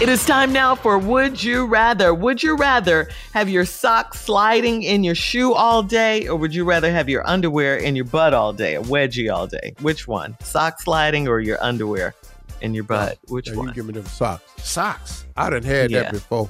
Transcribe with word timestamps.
It 0.00 0.08
is 0.08 0.24
time 0.24 0.52
now 0.52 0.76
for 0.76 0.96
Would 0.96 1.42
You 1.42 1.66
Rather. 1.66 2.14
Would 2.14 2.40
you 2.40 2.54
rather 2.56 3.08
have 3.34 3.48
your 3.48 3.64
socks 3.64 4.20
sliding 4.20 4.84
in 4.84 5.02
your 5.02 5.16
shoe 5.16 5.54
all 5.54 5.82
day, 5.82 6.28
or 6.28 6.36
would 6.36 6.54
you 6.54 6.64
rather 6.64 6.92
have 6.92 7.08
your 7.08 7.26
underwear 7.26 7.76
in 7.76 7.96
your 7.96 8.04
butt 8.04 8.32
all 8.32 8.52
day, 8.52 8.76
a 8.76 8.82
wedgie 8.82 9.28
all 9.28 9.48
day? 9.48 9.74
Which 9.80 10.06
one? 10.06 10.36
Sock 10.40 10.80
sliding 10.80 11.26
or 11.26 11.40
your 11.40 11.60
underwear 11.60 12.14
in 12.60 12.74
your 12.74 12.84
butt? 12.84 13.18
Which 13.26 13.48
Yeah, 13.48 13.56
one? 13.56 13.68
You 13.68 13.74
give 13.74 13.86
me 13.86 13.94
them 13.94 14.06
socks. 14.06 14.44
Socks. 14.62 15.26
I 15.36 15.50
done 15.50 15.64
had 15.64 15.90
Yeah. 15.90 16.02
that 16.02 16.12
before. 16.12 16.48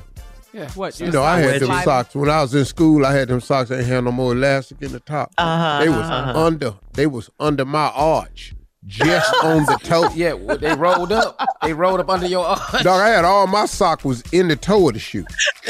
Yeah. 0.52 0.70
What? 0.72 1.00
You 1.00 1.10
know, 1.10 1.22
I 1.22 1.40
had 1.40 1.62
them 1.62 1.82
socks 1.84 2.14
when 2.14 2.28
I 2.28 2.42
was 2.42 2.54
in 2.54 2.66
school. 2.66 3.06
I 3.06 3.14
had 3.14 3.28
them 3.28 3.40
socks. 3.40 3.70
I 3.70 3.78
ain't 3.78 3.86
had 3.86 4.04
no 4.04 4.12
more 4.12 4.32
elastic 4.32 4.82
in 4.82 4.92
the 4.92 5.00
top. 5.00 5.32
Uh-huh, 5.38 5.78
they 5.82 5.88
was 5.88 5.98
uh-huh. 5.98 6.38
under. 6.38 6.74
They 6.92 7.06
was 7.06 7.30
under 7.40 7.64
my 7.64 7.88
arch, 7.94 8.52
just 8.88 9.32
on 9.44 9.64
the 9.66 9.78
toe. 9.84 10.08
Yeah, 10.14 10.34
they 10.56 10.74
rolled 10.74 11.12
up. 11.12 11.38
They 11.62 11.72
rolled 11.72 12.00
up 12.00 12.08
under 12.10 12.26
your 12.26 12.44
arch. 12.44 12.82
Dog, 12.82 13.00
I 13.00 13.08
had 13.08 13.24
all 13.24 13.46
my 13.46 13.66
sock 13.66 14.04
was 14.04 14.22
in 14.32 14.48
the 14.48 14.56
toe 14.56 14.88
of 14.88 14.94
the 14.94 15.00
shoe. 15.00 15.24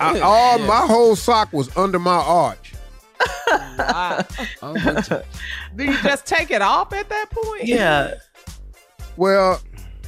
I, 0.00 0.20
all 0.20 0.58
my 0.60 0.86
whole 0.86 1.16
sock 1.16 1.52
was 1.52 1.74
under 1.76 1.98
my 1.98 2.16
arch. 2.16 2.72
Wow. 3.78 4.24
Oh, 4.62 4.74
but 4.84 5.10
you- 5.10 5.22
Do 5.76 5.84
you 5.84 5.96
just 6.02 6.26
take 6.26 6.50
it 6.50 6.62
off 6.62 6.92
at 6.92 7.08
that 7.08 7.30
point? 7.30 7.64
yeah. 7.64 8.14
Well, 9.16 9.60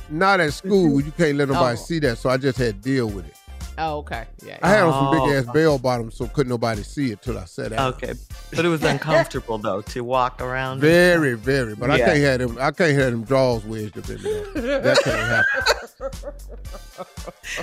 not 0.09 0.38
at 0.41 0.53
school. 0.53 0.88
Mm-hmm. 0.99 1.06
You 1.06 1.12
can't 1.12 1.37
let 1.38 1.49
nobody 1.49 1.72
Oh. 1.78 1.82
see 1.82 1.99
that, 2.00 2.19
so 2.19 2.31
I 2.31 2.37
just 2.37 2.59
had 2.59 2.81
to 2.82 2.88
deal 2.88 3.09
with 3.09 3.27
it. 3.27 3.34
Oh, 3.82 3.98
okay. 3.98 4.26
Yeah. 4.44 4.58
I 4.62 4.68
had 4.70 4.82
on 4.82 4.92
some 4.92 5.06
Oh. 5.20 5.26
big 5.26 5.34
ass 5.36 5.52
bell 5.52 5.78
bottoms, 5.78 6.14
so 6.16 6.26
couldn't 6.26 6.50
nobody 6.50 6.82
see 6.82 7.12
it 7.12 7.22
till 7.22 7.38
I 7.38 7.46
sat 7.46 7.70
down. 7.70 7.94
Okay. 7.94 8.12
But 8.54 8.64
it 8.64 8.68
was 8.68 8.82
uncomfortable, 8.84 9.58
though, 9.58 9.80
to 9.82 10.04
walk 10.04 10.41
around. 10.42 10.80
Very, 10.80 11.34
very. 11.34 11.74
But 11.74 11.90
I 11.90 11.96
Yeah. 11.96 12.06
can't 12.06 12.19
have 12.20 12.38
them. 12.40 12.58
I 12.60 12.70
can't 12.72 12.92
have 12.98 13.12
them 13.12 13.24
drawers 13.24 13.64
wedged 13.64 13.96
up 13.98 14.08
in 14.10 14.22
there. 14.22 14.80
That 14.80 14.98
can't 15.02 15.19
happen. 15.19 16.32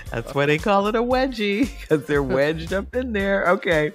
That's 0.12 0.34
why 0.34 0.46
they 0.48 0.58
call 0.58 0.88
it 0.88 0.96
a 0.96 1.04
wedgie, 1.04 1.70
because 1.82 2.06
they're 2.08 2.24
wedged 2.24 2.74
up 2.74 2.96
in 2.96 3.14
there. 3.14 3.48
Okay. 3.50 3.92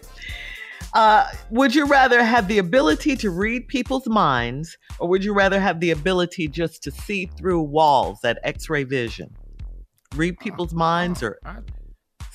Uh, 0.94 1.26
would 1.50 1.74
you 1.74 1.86
rather 1.86 2.22
have 2.22 2.48
the 2.48 2.58
ability 2.58 3.16
to 3.16 3.30
read 3.30 3.66
people's 3.66 4.06
minds, 4.06 4.76
or 4.98 5.08
would 5.08 5.24
you 5.24 5.32
rather 5.32 5.58
have 5.58 5.80
the 5.80 5.90
ability 5.90 6.46
just 6.48 6.82
to 6.82 6.90
see 6.90 7.26
through 7.38 7.62
walls 7.62 8.18
at 8.24 8.38
X 8.44 8.68
ray 8.68 8.84
vision? 8.84 9.34
Read 10.14 10.38
people's 10.38 10.74
minds 10.74 11.22
or 11.22 11.38
I- 11.46 11.56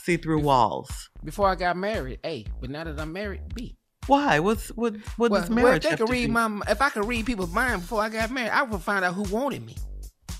see 0.07 0.17
through 0.17 0.39
walls? 0.41 1.09
before 1.23 1.49
I 1.49 1.55
got 1.55 1.75
married, 1.77 2.19
A. 2.25 2.45
But 2.61 2.69
now 2.69 2.83
that 2.85 2.99
I'm 2.99 3.11
married, 3.13 3.41
B. 3.53 3.75
Why? 4.07 4.39
What's 4.39 4.69
what? 4.69 4.95
What 5.17 5.31
well, 5.31 5.41
does 5.41 5.49
well, 5.49 5.63
marriage 5.63 5.77
if 5.77 5.83
they 5.83 5.89
have 5.89 5.99
could 5.99 6.07
to 6.07 6.11
read 6.13 6.27
do? 6.27 6.31
my, 6.31 6.61
if 6.69 6.81
I 6.81 6.89
could 6.89 7.05
read 7.05 7.25
people's 7.25 7.51
mind 7.51 7.81
before 7.81 8.01
I 8.01 8.09
got 8.09 8.31
married, 8.31 8.51
I 8.51 8.63
would 8.63 8.81
find 8.81 9.03
out 9.03 9.13
who 9.13 9.23
wanted 9.23 9.65
me. 9.65 9.75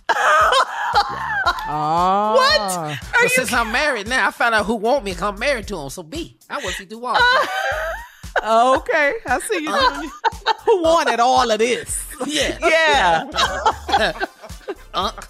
Oh. 0.09 0.53
What? 1.67 2.61
Ah. 2.61 2.97
But 3.21 3.29
since 3.31 3.51
I'm 3.51 3.73
married 3.73 4.07
now, 4.07 4.25
I 4.29 4.31
found 4.31 4.55
out 4.55 4.65
who 4.65 4.75
want 4.75 5.03
me. 5.03 5.11
'cause 5.13 5.23
I'm 5.23 5.37
married 5.37 5.67
to 5.67 5.77
him. 5.77 5.89
So 5.89 6.01
B. 6.01 6.37
I 6.49 6.53
want 6.59 6.67
to 6.67 6.71
see 6.73 6.85
through 6.85 6.99
walls. 6.99 7.19
Okay. 8.43 9.13
I 9.25 9.39
see 9.39 9.55
you. 9.63 9.67
doing- 9.67 10.11
Who 10.65 10.81
wanted 10.83 11.19
all 11.19 11.49
of 11.49 11.57
this? 11.57 12.05
yeah. 12.27 12.55
yeah. 12.61 14.13
Unc. 14.93 15.27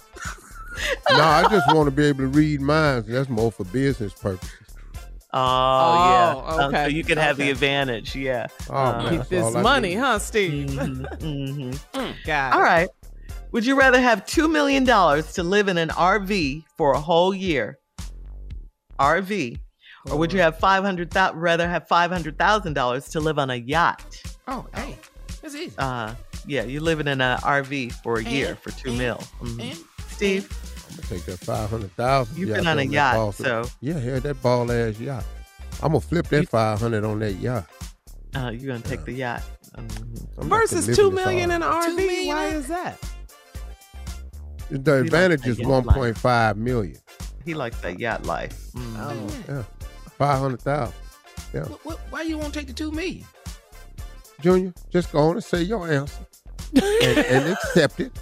no, 1.10 1.20
I 1.22 1.46
just 1.50 1.66
want 1.74 1.86
to 1.86 1.90
be 1.90 2.04
able 2.06 2.20
to 2.20 2.26
read 2.28 2.60
minds. 2.60 3.06
That's 3.08 3.28
more 3.28 3.50
for 3.52 3.64
business 3.64 4.12
purposes. 4.12 4.50
Oh, 5.32 5.38
yeah. 5.38 6.54
Okay. 6.54 6.62
Um, 6.64 6.72
so 6.74 6.86
you 6.86 7.04
can 7.04 7.18
have 7.18 7.36
the 7.36 7.50
advantage. 7.50 8.16
Yeah. 8.16 8.46
Oh, 8.70 8.92
man, 9.02 9.18
Keep 9.20 9.28
this 9.28 9.54
money, 9.54 9.90
need. 9.90 9.94
huh, 9.96 10.18
Steve? 10.18 10.70
mhm, 10.70 11.78
mhm. 11.92 12.14
Got 12.24 12.54
All 12.54 12.60
it. 12.60 12.64
right. 12.64 12.88
Would 13.52 13.64
you 13.66 13.78
rather 13.78 14.00
have 14.00 14.24
$2 14.24 14.50
million 14.50 14.84
to 14.86 15.42
live 15.42 15.68
in 15.68 15.78
an 15.78 15.88
RV 15.90 16.64
for 16.76 16.92
a 16.92 17.00
whole 17.00 17.34
year? 17.34 17.78
RV. 18.98 19.58
Or 20.10 20.16
would 20.16 20.32
you 20.32 20.40
have 20.40 20.58
500,000 20.58 21.38
rather 21.38 21.68
have 21.68 21.86
$500,000 21.88 23.10
to 23.10 23.20
live 23.20 23.38
on 23.38 23.50
a 23.50 23.54
yacht? 23.56 24.22
Oh, 24.46 24.66
hey. 24.74 24.96
That's 25.42 25.54
easy. 25.54 25.72
Uh, 25.78 26.14
yeah, 26.46 26.62
you're 26.64 26.80
living 26.82 27.06
in 27.06 27.20
an 27.20 27.38
RV 27.40 27.92
for 28.02 28.18
a 28.18 28.22
year 28.24 28.54
for 28.56 28.70
2 28.70 28.90
and- 28.90 28.98
mil. 28.98 29.22
Mhm. 29.42 29.60
and- 29.72 29.78
Steve, 30.08 30.48
I'm 30.98 31.04
take 31.08 31.24
that 31.26 31.38
five 31.38 31.70
hundred 31.70 31.92
thousand. 31.96 32.36
You've 32.36 32.50
been 32.54 32.66
on 32.66 32.78
a 32.78 32.82
yacht, 32.82 33.34
so- 33.34 33.64
yeah, 33.80 33.98
yeah, 33.98 34.18
that 34.18 34.42
ball 34.42 34.70
ass 34.72 34.98
yacht. 34.98 35.24
I'm 35.82 35.92
gonna 35.92 36.00
flip 36.00 36.26
that 36.28 36.48
five 36.48 36.80
hundred 36.80 37.04
on 37.04 37.18
that 37.20 37.34
yacht. 37.34 37.66
uh, 38.34 38.50
you're 38.52 38.66
going 38.66 38.82
to 38.82 38.88
take 38.88 39.04
the 39.04 39.12
yacht. 39.12 39.42
I'm 39.76 39.84
about 39.86 40.40
to 40.40 40.44
Versus 40.44 40.96
two 40.96 41.10
million 41.12 41.50
in 41.52 41.60
this 41.60 41.68
RV. 41.68 41.84
an 41.86 41.92
RV. 41.92 41.96
million 41.96 42.36
Why 42.36 42.46
is 42.48 42.66
that? 42.68 42.98
The 44.70 44.94
advantage 45.00 45.46
is 45.46 45.58
yacht 45.58 45.68
one 45.68 45.84
life. 45.84 45.96
point 45.96 46.18
five 46.18 46.56
million. 46.56 46.98
He 47.44 47.54
likes 47.54 47.80
that 47.80 47.98
yacht 48.00 48.26
life. 48.26 48.70
Oh. 48.76 48.80
Mhm. 48.80 49.48
Yeah, 49.48 49.62
five 50.18 50.38
hundred 50.40 50.60
thousand. 50.62 50.94
Yeah, 51.54 51.62
What, 51.64 51.84
what, 51.84 51.98
why 52.10 52.22
you 52.22 52.36
won't 52.38 52.52
take 52.52 52.66
the 52.66 52.72
two 52.74 52.90
million? 52.90 53.24
Junior, 54.40 54.74
just 54.90 55.10
go 55.12 55.20
on 55.20 55.36
and 55.36 55.44
say 55.44 55.62
your 55.62 55.90
answer 55.90 56.26
and, 56.74 57.18
and 57.18 57.48
accept 57.52 58.00
it. 58.00 58.12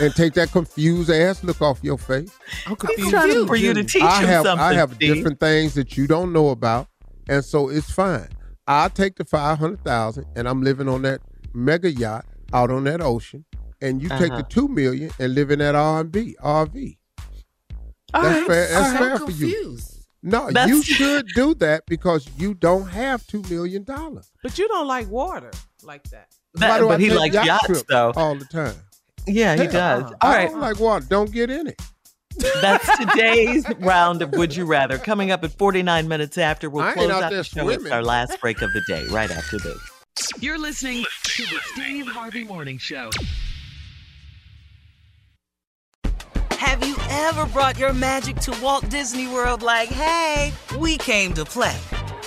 And 0.00 0.14
take 0.14 0.32
that 0.34 0.50
confused 0.52 1.10
ass 1.10 1.42
look 1.44 1.60
off 1.62 1.78
your 1.82 1.98
face. 1.98 2.30
I'm 2.66 2.70
He's 2.70 2.76
confused. 2.78 3.10
trying 3.10 3.32
too. 3.32 3.46
for 3.46 3.56
you 3.56 3.74
to 3.74 3.84
teach 3.84 4.02
I 4.02 4.20
him 4.20 4.26
have 4.28 4.44
something. 4.46 4.64
I 4.66 4.74
have 4.74 4.94
Steve. 4.94 5.14
different 5.14 5.40
things 5.40 5.74
that 5.74 5.96
you 5.96 6.06
don't 6.06 6.32
know 6.32 6.48
about, 6.50 6.88
and 7.28 7.44
so 7.44 7.68
it's 7.68 7.90
fine. 7.90 8.28
I'll 8.66 8.90
take 8.90 9.16
the 9.16 9.24
five 9.24 9.58
hundred 9.58 9.82
thousand, 9.84 10.26
and 10.36 10.48
I'm 10.48 10.62
living 10.62 10.88
on 10.88 11.02
that 11.02 11.20
mega 11.54 11.90
yacht 11.90 12.24
out 12.52 12.70
on 12.70 12.84
that 12.84 13.00
ocean, 13.00 13.44
and 13.80 14.02
you 14.02 14.08
take 14.10 14.30
Uh-huh. 14.32 14.38
the 14.38 14.42
two 14.44 14.68
million 14.68 15.10
and 15.18 15.34
live 15.34 15.50
in 15.50 15.58
that 15.60 15.74
R 15.74 16.00
and 16.00 16.12
B 16.12 16.36
RV. 16.42 16.96
All 18.12 18.22
That's 18.22 18.38
right. 18.38 18.46
fair. 18.46 18.68
That's 18.68 18.90
I'm 18.90 18.96
fair 18.98 19.18
for 19.18 19.30
you. 19.30 19.78
No, 20.22 20.50
That's- 20.50 20.68
you 20.68 20.82
should 20.82 21.28
do 21.34 21.54
that 21.54 21.86
because 21.86 22.28
you 22.36 22.52
don't 22.54 22.88
have 22.88 23.26
two 23.26 23.42
million 23.48 23.84
dollars. 23.84 24.30
But 24.42 24.58
you 24.58 24.68
don't 24.68 24.86
like 24.86 25.08
water 25.08 25.50
like 25.82 26.02
that. 26.10 26.28
That- 26.54 26.68
Why 26.68 26.78
do 26.78 26.86
I 26.86 26.88
but 26.88 27.00
he 27.00 27.10
likes 27.10 27.34
yacht 27.34 27.46
yachts 27.46 27.66
trips 27.66 27.84
though. 27.88 28.12
all 28.16 28.34
the 28.34 28.44
time. 28.46 28.74
Yeah, 29.26 29.56
he 29.56 29.66
does. 29.66 30.04
uh-huh. 30.04 30.14
All 30.22 30.30
I 30.30 30.36
right. 30.36 30.50
don't 30.50 30.60
like 30.60 30.80
water. 30.80 31.06
Don't 31.08 31.30
get 31.32 31.50
in 31.50 31.66
it. 31.68 31.80
That's 32.62 32.98
today's 33.10 33.64
round 33.80 34.22
of 34.22 34.32
Would 34.32 34.54
You 34.56 34.64
Rather. 34.64 34.98
Coming 34.98 35.30
up 35.30 35.44
at 35.44 35.52
49 35.52 36.08
minutes 36.08 36.38
after, 36.38 36.70
we'll 36.70 36.84
I 36.84 36.88
ain't 36.88 36.96
close 36.96 37.10
out 37.10 37.22
out 37.24 37.30
there 37.30 37.38
the 37.38 37.44
show. 37.44 37.68
It's 37.68 37.76
swimming. 37.82 37.92
our 37.92 38.02
last 38.02 38.40
break 38.40 38.62
of 38.62 38.72
the 38.72 38.80
day, 38.86 39.04
right 39.10 39.30
after 39.30 39.58
this. 39.58 39.78
You're 40.40 40.58
listening 40.58 41.04
to 41.24 41.42
the 41.44 41.58
Steve 41.72 42.06
Harvey 42.06 42.44
Morning 42.44 42.78
Show. 42.78 43.10
Have 46.52 46.86
you 46.86 46.96
ever 47.10 47.46
brought 47.46 47.78
your 47.78 47.92
magic 47.92 48.36
to 48.36 48.56
Walt 48.62 48.88
Disney 48.90 49.26
World 49.26 49.62
like, 49.62 49.88
hey, 49.88 50.52
we 50.78 50.96
came 50.98 51.32
to 51.34 51.44
play? 51.44 51.76